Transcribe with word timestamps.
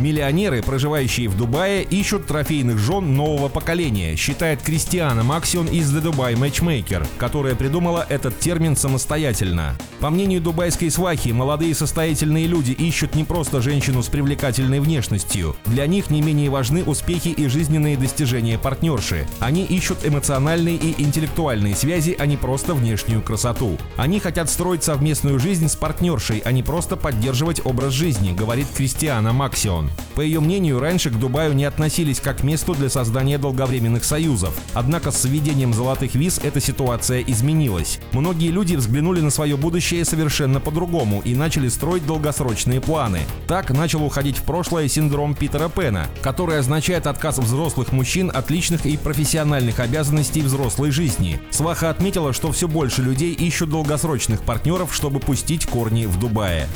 Миллионеры, 0.00 0.62
проживающие 0.62 1.28
в 1.28 1.36
Дубае, 1.36 1.82
ищут 1.82 2.26
трофейных 2.26 2.78
жен 2.78 3.14
нового 3.14 3.50
поколения, 3.50 4.16
считает 4.16 4.62
Кристиана 4.62 5.22
Максион 5.22 5.66
из 5.66 5.94
The 5.94 6.02
Dubai 6.02 6.34
Matchmaker, 6.34 7.06
которая 7.18 7.54
придумала 7.54 8.06
этот 8.08 8.38
термин 8.40 8.76
самостоятельно. 8.76 9.76
По 10.00 10.08
мнению 10.08 10.40
дубайской 10.40 10.90
свахи, 10.90 11.28
молодые 11.28 11.74
состоятельные 11.74 12.46
люди 12.46 12.72
ищут 12.72 13.14
не 13.14 13.24
просто 13.24 13.60
женщину 13.60 14.02
с 14.02 14.06
привлекательной 14.06 14.80
внешностью. 14.80 15.54
Для 15.66 15.86
них 15.86 16.08
не 16.08 16.22
менее 16.22 16.48
важны 16.48 16.82
успехи 16.82 17.28
и 17.28 17.46
жизненные 17.48 17.98
достижения 17.98 18.56
партнерши. 18.58 19.26
Они 19.38 19.64
ищут 19.64 19.98
эмоциональные 20.06 20.76
и 20.76 21.02
интеллектуальные 21.02 21.76
связи, 21.76 22.16
а 22.18 22.24
не 22.24 22.38
просто 22.38 22.72
внешнюю 22.72 23.20
красоту. 23.20 23.76
Они 23.98 24.18
хотят 24.18 24.48
строить 24.48 24.82
совместную 24.82 25.38
жизнь 25.38 25.68
с 25.68 25.76
партнершей, 25.76 26.38
а 26.38 26.52
не 26.52 26.62
просто 26.62 26.96
поддерживать 26.96 27.60
образ 27.66 27.92
жизни, 27.92 28.32
говорит 28.32 28.68
Кристиана 28.74 29.34
Максион. 29.34 29.89
По 30.14 30.22
ее 30.22 30.40
мнению, 30.40 30.80
раньше 30.80 31.10
к 31.10 31.18
Дубаю 31.18 31.54
не 31.54 31.64
относились 31.64 32.20
как 32.20 32.38
к 32.38 32.42
месту 32.42 32.74
для 32.74 32.90
создания 32.90 33.38
долговременных 33.38 34.04
союзов. 34.04 34.54
Однако 34.74 35.10
с 35.10 35.24
введением 35.24 35.72
золотых 35.72 36.14
виз 36.14 36.40
эта 36.42 36.60
ситуация 36.60 37.22
изменилась. 37.22 38.00
Многие 38.12 38.50
люди 38.50 38.76
взглянули 38.76 39.20
на 39.20 39.30
свое 39.30 39.56
будущее 39.56 40.04
совершенно 40.04 40.60
по-другому 40.60 41.22
и 41.24 41.34
начали 41.34 41.68
строить 41.68 42.06
долгосрочные 42.06 42.80
планы. 42.80 43.20
Так 43.46 43.70
начал 43.70 44.04
уходить 44.04 44.38
в 44.38 44.42
прошлое 44.42 44.88
синдром 44.88 45.34
Питера 45.34 45.68
Пена, 45.68 46.06
который 46.22 46.58
означает 46.58 47.06
отказ 47.06 47.38
взрослых 47.38 47.92
мужчин 47.92 48.30
от 48.34 48.50
личных 48.50 48.86
и 48.86 48.96
профессиональных 48.96 49.80
обязанностей 49.80 50.42
взрослой 50.42 50.90
жизни. 50.90 51.40
Сваха 51.50 51.90
отметила, 51.90 52.32
что 52.32 52.52
все 52.52 52.68
больше 52.68 53.02
людей 53.02 53.32
ищут 53.32 53.70
долгосрочных 53.70 54.42
партнеров, 54.42 54.94
чтобы 54.94 55.20
пустить 55.20 55.66
корни 55.66 56.06
в 56.06 56.18
Дубае. 56.18 56.68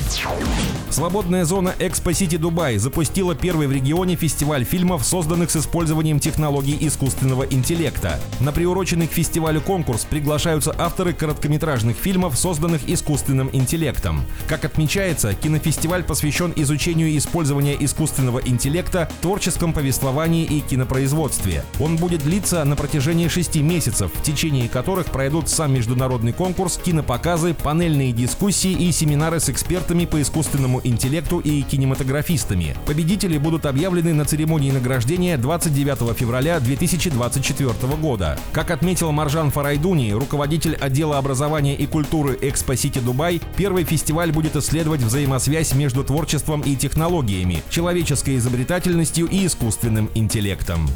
Свободная 0.95 1.45
зона 1.45 1.75
Экспо 1.81 2.13
Сити 2.13 2.37
Дубай 2.37 2.79
запустила 2.79 3.35
первый 3.35 3.67
в 3.67 3.73
регионе 3.73 4.15
фестиваль 4.15 4.63
фильмов, 4.63 5.05
созданных 5.05 5.51
с 5.51 5.57
использованием 5.57 6.21
технологий 6.21 6.79
искусственного 6.81 7.43
интеллекта. 7.43 8.21
На 8.39 8.53
приуроченный 8.53 9.09
к 9.09 9.11
фестивалю 9.11 9.61
конкурс 9.61 10.05
приглашаются 10.05 10.73
авторы 10.79 11.13
короткометражных 11.13 11.97
фильмов, 11.97 12.39
созданных 12.39 12.89
искусственным 12.89 13.51
интеллектом. 13.53 14.25
Как 14.47 14.65
отмечается, 14.65 15.35
кинофестиваль 15.35 16.05
посвящен 16.05 16.53
изучению 16.55 17.19
использования 17.19 17.75
искусственного 17.81 18.39
интеллекта 18.39 19.11
творческом 19.21 19.73
повествовании 19.73 20.45
и 20.45 20.61
кинопроизводстве. 20.61 21.65
Он 21.81 21.97
будет 21.97 22.23
длиться 22.23 22.65
на 22.65 22.77
протяжении 22.77 23.27
шести 23.27 23.63
месяцев, 23.63 24.13
в 24.15 24.23
течение 24.23 24.69
которых 24.69 25.07
пройдут 25.07 25.49
сам 25.49 25.75
международный 25.75 26.33
конкурс, 26.33 26.79
кинопоказы, 26.79 27.53
панельные 27.53 28.13
дискуссии 28.13 28.71
и 28.71 28.93
семинары 28.93 29.41
с 29.41 29.49
экспертами 29.49 30.05
по 30.05 30.23
искусственному 30.23 30.84
интеллекту 30.85 31.41
и 31.41 31.63
кинематографистами. 31.63 32.77
Победители 32.87 33.39
будут 33.39 33.67
объявлены 33.67 34.15
на 34.15 34.25
церемонии 34.25 34.71
награждения 34.71 35.37
29 35.37 36.17
февраля 36.17 36.61
2024 36.61 37.73
года. 38.01 38.39
Как 38.53 38.71
отметил 38.71 39.11
Маржан 39.13 39.51
Фарайдуни, 39.51 40.13
руководитель 40.13 40.77
отдела 40.77 41.19
образования 41.19 41.75
и 41.75 41.87
культуры 41.87 42.39
Экспо 42.41 42.77
Сити 42.77 42.99
Дубай, 42.99 43.41
первый 43.57 43.85
фестиваль 43.85 44.33
будет 44.33 44.57
исследовать 44.57 45.01
взаимосвязь 45.01 45.75
между 45.75 46.05
творчеством 46.05 46.61
и 46.61 46.77
технологиями, 46.77 47.63
человеческой 47.71 48.37
изобретательностью 48.37 49.27
и 49.27 49.47
искусственным 49.47 50.11
интеллектом. 50.15 50.89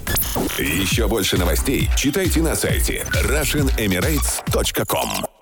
Еще 0.59 1.09
больше 1.09 1.39
новостей 1.39 1.89
читайте 1.97 2.43
на 2.43 2.55
сайте 2.55 3.07
RussianEmirates.com 3.13 5.38